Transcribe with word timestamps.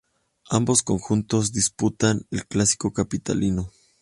Ambos 0.49 0.81
conjuntos 0.81 1.51
disputan 1.51 2.25
el 2.31 2.47
clásico 2.47 2.91
capitalino. 2.91 3.69